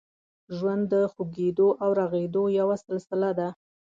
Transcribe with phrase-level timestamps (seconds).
[0.57, 3.47] ژوند د خوږېدو او رغېدو یوه سلسله ده.